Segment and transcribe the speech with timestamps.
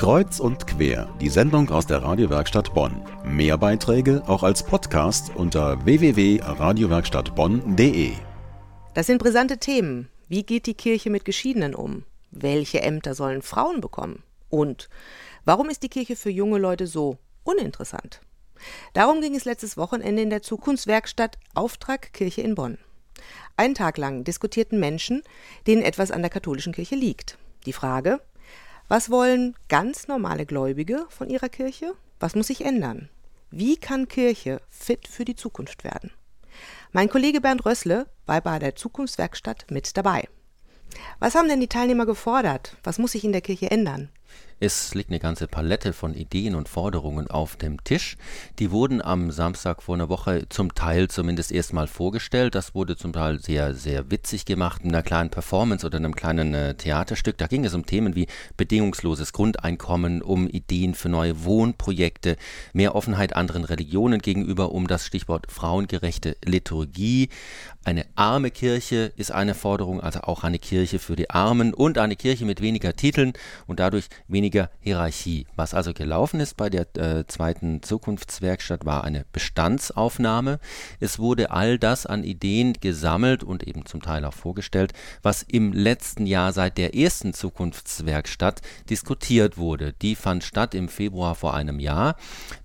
[0.00, 3.04] Kreuz und quer, die Sendung aus der Radiowerkstatt Bonn.
[3.22, 8.12] Mehr Beiträge auch als Podcast unter www.radiowerkstattbonn.de.
[8.94, 10.08] Das sind brisante Themen.
[10.26, 12.04] Wie geht die Kirche mit Geschiedenen um?
[12.30, 14.22] Welche Ämter sollen Frauen bekommen?
[14.48, 14.88] Und
[15.44, 18.22] warum ist die Kirche für junge Leute so uninteressant?
[18.94, 22.78] Darum ging es letztes Wochenende in der Zukunftswerkstatt Auftrag Kirche in Bonn.
[23.58, 25.20] Einen Tag lang diskutierten Menschen,
[25.66, 27.36] denen etwas an der katholischen Kirche liegt.
[27.66, 28.22] Die Frage,
[28.90, 31.92] was wollen ganz normale Gläubige von ihrer Kirche?
[32.18, 33.08] Was muss sich ändern?
[33.52, 36.10] Wie kann Kirche fit für die Zukunft werden?
[36.90, 40.28] Mein Kollege Bernd Rössle war bei der Zukunftswerkstatt mit dabei.
[41.20, 42.76] Was haben denn die Teilnehmer gefordert?
[42.82, 44.08] Was muss sich in der Kirche ändern?
[44.62, 48.18] Es liegt eine ganze Palette von Ideen und Forderungen auf dem Tisch.
[48.58, 52.54] Die wurden am Samstag vor einer Woche zum Teil zumindest erstmal vorgestellt.
[52.54, 56.52] Das wurde zum Teil sehr, sehr witzig gemacht, in einer kleinen Performance oder einem kleinen
[56.52, 57.38] äh, Theaterstück.
[57.38, 58.26] Da ging es um Themen wie
[58.58, 62.36] bedingungsloses Grundeinkommen, um Ideen für neue Wohnprojekte,
[62.74, 67.30] mehr Offenheit anderen Religionen gegenüber, um das Stichwort frauengerechte Liturgie.
[67.82, 72.14] Eine arme Kirche ist eine Forderung, also auch eine Kirche für die Armen und eine
[72.14, 73.32] Kirche mit weniger Titeln
[73.66, 75.46] und dadurch weniger Hierarchie.
[75.56, 80.58] Was also gelaufen ist bei der äh, zweiten Zukunftswerkstatt war eine Bestandsaufnahme.
[81.00, 85.72] Es wurde all das an Ideen gesammelt und eben zum Teil auch vorgestellt, was im
[85.72, 89.92] letzten Jahr seit der ersten Zukunftswerkstatt diskutiert wurde.
[90.02, 92.16] Die fand statt im Februar vor einem Jahr.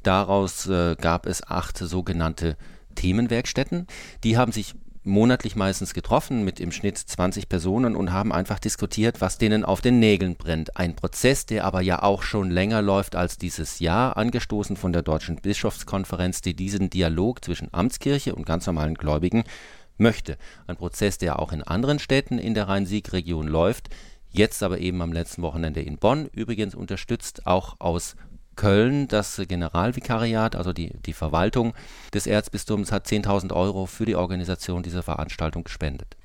[0.04, 2.58] Daraus äh, gab es acht sogenannte
[2.96, 3.88] Themenwerkstätten.
[4.24, 4.74] Die haben sich
[5.06, 9.82] monatlich meistens getroffen mit im Schnitt 20 Personen und haben einfach diskutiert, was denen auf
[9.82, 10.76] den Nägeln brennt.
[10.78, 15.04] Ein Prozess, der aber ja auch schon länger läuft als dieses Jahr, angestoßen von der
[15.04, 19.44] Deutschen Bischofskonferenz, die diesen Dialog zwischen Amtskirche und ganz normalen Gläubigen
[19.98, 20.38] möchte.
[20.68, 23.90] Ein Prozess, der auch in anderen Städten in der Rhein-Sieg-Region läuft,
[24.32, 28.16] jetzt aber eben am letzten Wochenende in Bonn, übrigens unterstützt auch aus
[28.56, 31.74] Köln, das Generalvikariat, also die, die Verwaltung
[32.14, 36.16] des Erzbistums, hat 10.000 Euro für die Organisation dieser Veranstaltung gespendet.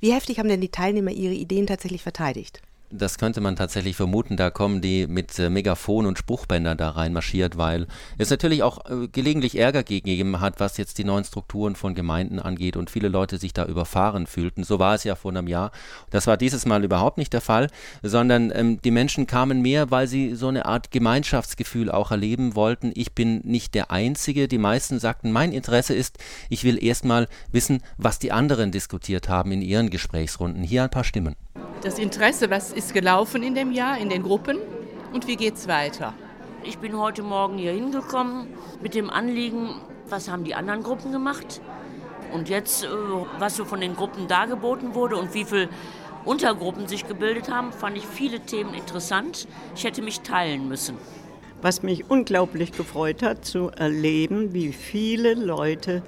[0.00, 2.60] Wie heftig haben denn die Teilnehmer ihre Ideen tatsächlich verteidigt?
[2.92, 4.36] Das könnte man tatsächlich vermuten.
[4.36, 7.86] Da kommen die mit äh, Megafon und Spruchbändern da reinmarschiert, weil
[8.18, 12.38] es natürlich auch äh, gelegentlich Ärger gegeben hat, was jetzt die neuen Strukturen von Gemeinden
[12.38, 14.64] angeht und viele Leute sich da überfahren fühlten.
[14.64, 15.72] So war es ja vor einem Jahr.
[16.10, 17.68] Das war dieses Mal überhaupt nicht der Fall,
[18.02, 22.92] sondern ähm, die Menschen kamen mehr, weil sie so eine Art Gemeinschaftsgefühl auch erleben wollten.
[22.94, 24.48] Ich bin nicht der Einzige.
[24.48, 26.18] Die meisten sagten, mein Interesse ist,
[26.50, 30.62] ich will erstmal wissen, was die anderen diskutiert haben in ihren Gesprächsrunden.
[30.62, 31.36] Hier ein paar Stimmen
[31.82, 34.58] das Interesse, was ist gelaufen in dem Jahr in den Gruppen
[35.12, 36.14] und wie geht es weiter?
[36.62, 38.46] Ich bin heute Morgen hier hingekommen
[38.80, 39.74] mit dem Anliegen,
[40.08, 41.60] was haben die anderen Gruppen gemacht?
[42.32, 42.88] Und jetzt, äh,
[43.38, 45.68] was so von den Gruppen dargeboten wurde und wie viele
[46.24, 49.48] Untergruppen sich gebildet haben, fand ich viele Themen interessant.
[49.74, 50.96] Ich hätte mich teilen müssen.
[51.62, 56.02] Was mich unglaublich gefreut hat, zu erleben, wie viele Leute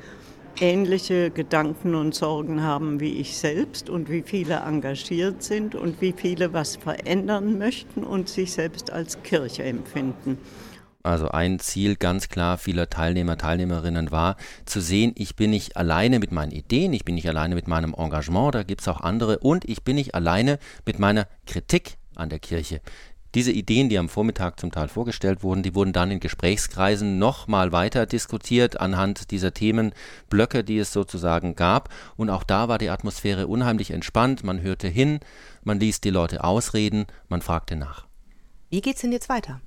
[0.61, 6.15] ähnliche Gedanken und Sorgen haben wie ich selbst und wie viele engagiert sind und wie
[6.17, 10.39] viele was verändern möchten und sich selbst als Kirche empfinden.
[11.03, 16.19] Also ein Ziel ganz klar vieler Teilnehmer, Teilnehmerinnen war zu sehen, ich bin nicht alleine
[16.19, 19.39] mit meinen Ideen, ich bin nicht alleine mit meinem Engagement, da gibt es auch andere
[19.41, 22.81] und ich bin nicht alleine mit meiner Kritik an der Kirche.
[23.35, 27.73] Diese Ideen, die am Vormittag zum Teil vorgestellt wurden, die wurden dann in Gesprächskreisen nochmal
[27.73, 31.89] weiter diskutiert anhand dieser Themenblöcke, die es sozusagen gab.
[32.17, 34.45] Und auch da war die Atmosphäre unheimlich entspannt.
[34.45, 35.19] Man hörte hin,
[35.65, 38.07] man ließ die Leute ausreden, man fragte nach.
[38.71, 39.61] Wie geht's denn jetzt weiter?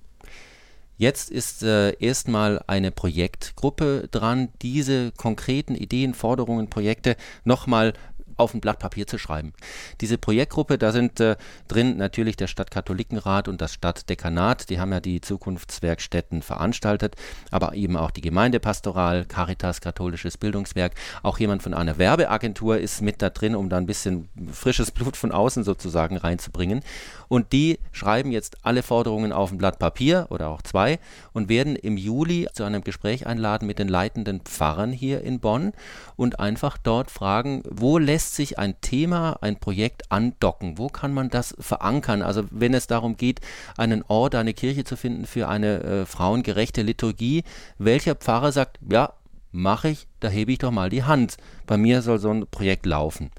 [1.00, 7.94] Jetzt ist äh, erstmal eine Projektgruppe dran, diese konkreten Ideen, Forderungen, Projekte nochmal
[8.38, 9.54] auf ein Blatt Papier zu schreiben.
[10.02, 11.36] Diese Projektgruppe, da sind äh,
[11.68, 17.16] drin natürlich der Stadtkatholikenrat und das Stadtdekanat, die haben ja die Zukunftswerkstätten veranstaltet,
[17.52, 20.94] aber eben auch die Gemeindepastoral, Caritas, katholisches Bildungswerk,
[21.24, 25.18] auch jemand von einer Werbeagentur ist mit da drin, um da ein bisschen frisches Blut
[25.18, 26.82] von außen sozusagen reinzubringen.
[27.28, 31.00] Und die schreiben jetzt alle Forderungen auf ein Blatt Papier oder auch zwei
[31.34, 35.74] und werden im Juli zu einem Gespräch einladen mit den leitenden Pfarrern hier in Bonn
[36.16, 40.78] und einfach dort fragen, wo lässt sich ein Thema, ein Projekt andocken?
[40.78, 42.22] Wo kann man das verankern?
[42.22, 43.40] Also wenn es darum geht,
[43.78, 47.44] einen Ort, eine Kirche zu finden für eine äh, frauengerechte Liturgie,
[47.78, 49.14] welcher Pfarrer sagt, ja,
[49.54, 51.38] mache ich, da hebe ich doch mal die Hand.
[51.68, 53.32] Bei mir soll so ein Projekt laufen.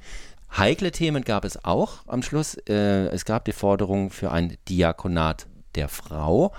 [0.57, 2.57] Heikle Themen gab es auch am Schluss.
[2.67, 6.53] Äh, es gab die Forderung für ein Diakonat der Frau.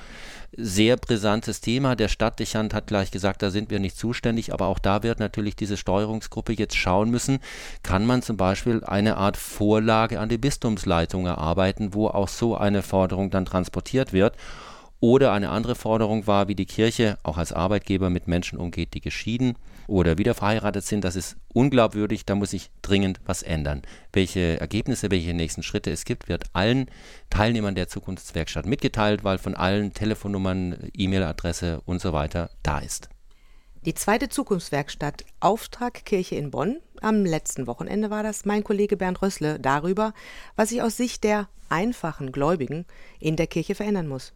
[0.56, 1.96] Sehr brisantes Thema.
[1.96, 5.56] Der Stadtdechant hat gleich gesagt, da sind wir nicht zuständig, aber auch da wird natürlich
[5.56, 7.40] diese Steuerungsgruppe jetzt schauen müssen,
[7.84, 12.82] kann man zum Beispiel eine Art Vorlage an die Bistumsleitung erarbeiten, wo auch so eine
[12.82, 14.36] Forderung dann transportiert wird.
[15.02, 19.00] Oder eine andere Forderung war, wie die Kirche auch als Arbeitgeber mit Menschen umgeht, die
[19.00, 19.58] geschieden
[19.88, 21.06] oder wieder verheiratet sind.
[21.06, 23.82] Das ist unglaubwürdig, da muss sich dringend was ändern.
[24.12, 26.92] Welche Ergebnisse, welche nächsten Schritte es gibt, wird allen
[27.30, 33.08] Teilnehmern der Zukunftswerkstatt mitgeteilt, weil von allen Telefonnummern, E-Mail-Adresse und so weiter da ist.
[33.86, 36.82] Die zweite Zukunftswerkstatt Auftrag Kirche in Bonn.
[37.02, 40.14] Am letzten Wochenende war das mein Kollege Bernd Rössle darüber,
[40.58, 42.86] was sich aus Sicht der einfachen Gläubigen
[43.22, 44.34] in der Kirche verändern muss.